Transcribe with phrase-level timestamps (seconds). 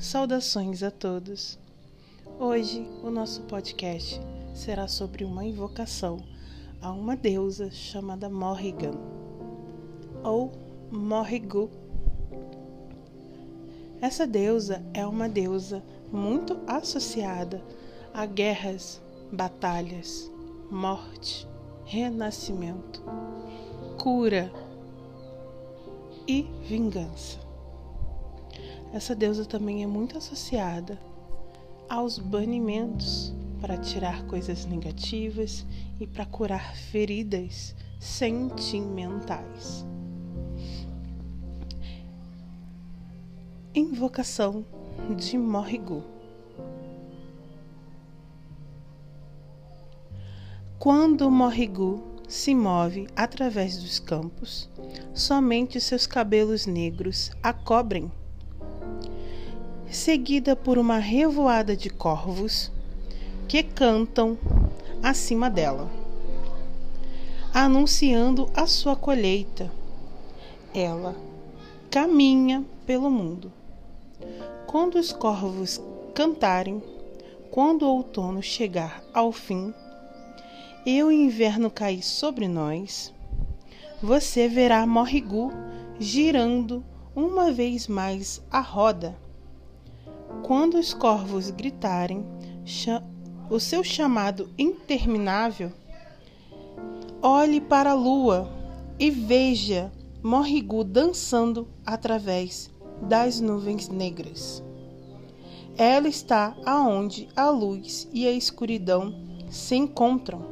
[0.00, 1.58] Saudações a todos.
[2.38, 4.18] Hoje o nosso podcast
[4.54, 6.24] será sobre uma invocação
[6.80, 8.94] a uma deusa chamada Morrigan
[10.24, 10.52] ou
[10.90, 11.70] Morrigu.
[14.00, 17.62] Essa deusa é uma deusa muito associada
[18.14, 20.30] a guerras, batalhas,
[20.70, 21.46] morte,
[21.84, 23.02] renascimento,
[24.02, 24.50] cura
[26.26, 27.49] e vingança.
[28.92, 30.98] Essa deusa também é muito associada
[31.88, 35.64] aos banimentos para tirar coisas negativas
[36.00, 39.86] e para curar feridas sentimentais.
[43.72, 44.64] Invocação
[45.16, 46.02] de Morrigu.
[50.80, 54.68] Quando Morrigu se move através dos campos,
[55.14, 58.10] somente seus cabelos negros a cobrem
[59.90, 62.70] seguida por uma revoada de corvos
[63.48, 64.38] que cantam
[65.02, 65.90] acima dela,
[67.52, 69.70] anunciando a sua colheita.
[70.72, 71.16] Ela
[71.90, 73.52] caminha pelo mundo.
[74.64, 75.80] Quando os corvos
[76.14, 76.80] cantarem,
[77.50, 79.74] quando o outono chegar ao fim
[80.86, 83.12] e o inverno cair sobre nós,
[84.00, 85.52] você verá Morrigu
[85.98, 89.18] girando uma vez mais a roda
[90.42, 92.24] quando os corvos gritarem
[93.48, 95.72] o seu chamado interminável,
[97.22, 98.48] olhe para a lua
[98.98, 99.90] e veja
[100.22, 102.70] Morrigu dançando através
[103.02, 104.62] das nuvens negras.
[105.76, 109.14] Ela está aonde a luz e a escuridão
[109.48, 110.42] se encontram,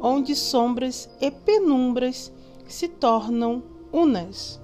[0.00, 2.32] onde sombras e penumbras
[2.68, 4.60] se tornam unas.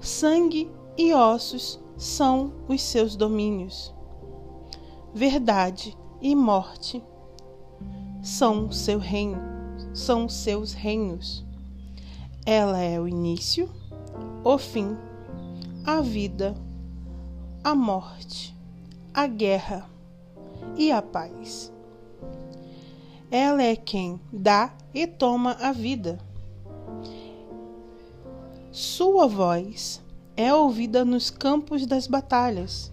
[0.00, 3.94] Sangue e ossos são os seus domínios.
[5.14, 7.00] Verdade e morte
[8.20, 9.38] são seu reino,
[9.94, 11.46] são seus reinos.
[12.44, 13.70] Ela é o início,
[14.42, 14.96] o fim,
[15.84, 16.56] a vida,
[17.62, 18.54] a morte,
[19.14, 19.88] a guerra
[20.76, 21.72] e a paz.
[23.30, 26.18] Ela é quem dá e toma a vida.
[28.72, 30.02] Sua voz
[30.38, 32.92] é ouvida nos campos das batalhas.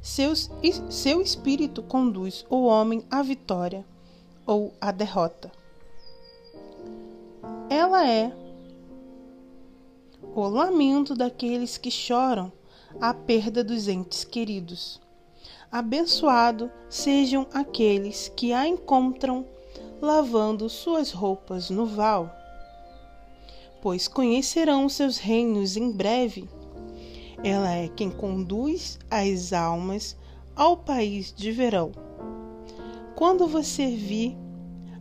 [0.00, 0.50] Seus,
[0.88, 3.84] seu espírito conduz o homem à vitória
[4.46, 5.52] ou à derrota.
[7.68, 8.32] Ela é
[10.34, 12.50] o lamento daqueles que choram
[12.98, 14.98] a perda dos entes queridos.
[15.70, 19.44] Abençoado sejam aqueles que a encontram
[20.00, 22.34] lavando suas roupas no val
[23.84, 26.48] pois conhecerão seus reinos em breve.
[27.44, 30.16] Ela é quem conduz as almas
[30.56, 31.92] ao país de verão.
[33.14, 34.38] Quando você vir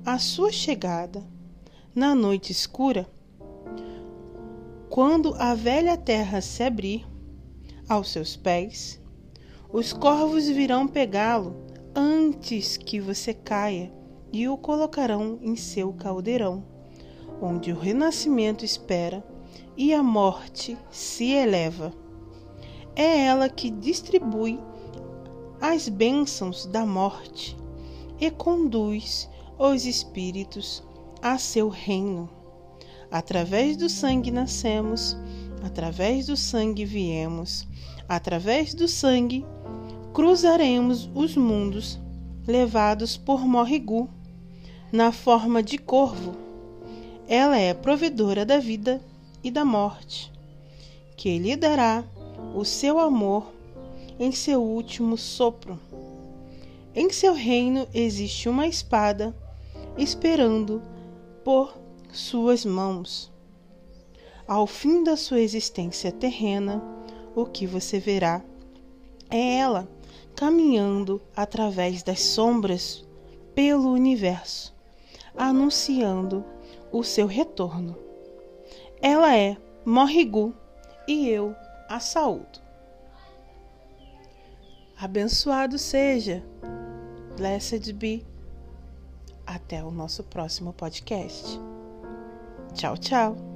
[0.06, 1.26] a sua chegada
[1.96, 3.10] na noite escura,
[4.90, 7.08] quando a velha terra se abrir
[7.88, 9.00] aos seus pés,
[9.72, 11.56] os corvos virão pegá-lo
[11.96, 13.94] antes que você caia
[14.30, 16.73] e o colocarão em seu caldeirão
[17.44, 19.22] onde o renascimento espera
[19.76, 21.94] e a morte se eleva.
[22.96, 24.58] É ela que distribui
[25.60, 27.58] as bênçãos da morte
[28.18, 30.82] e conduz os espíritos
[31.22, 32.30] a seu reino.
[33.12, 35.18] Através do sangue nascemos,
[35.62, 37.68] através do sangue viemos,
[38.08, 39.46] através do sangue
[40.14, 42.00] cruzaremos os mundos,
[42.48, 44.10] levados por Morrigu,
[44.94, 46.53] na forma de corvo
[47.34, 49.02] ela é provedora da vida
[49.44, 50.32] e da morte,
[51.18, 52.04] que lhe dará
[52.54, 53.52] o seu amor
[54.20, 55.80] em seu último sopro.
[56.94, 59.36] Em seu reino existe uma espada
[59.98, 60.80] esperando
[61.44, 61.76] por
[62.12, 63.32] suas mãos.
[64.48, 66.84] Ao fim da sua existência terrena,
[67.36, 68.44] o que você verá
[69.28, 69.88] é ela
[70.36, 73.04] caminhando através das sombras
[73.56, 74.72] pelo universo,
[75.36, 76.46] anunciando
[76.94, 77.98] o seu retorno.
[79.02, 80.54] Ela é Morrigu
[81.08, 81.54] e eu
[81.90, 82.62] a saúdo.
[84.98, 86.42] Abençoado seja.
[87.36, 88.26] Blessed be.
[89.46, 91.60] Até o nosso próximo podcast.
[92.74, 93.53] Tchau, tchau.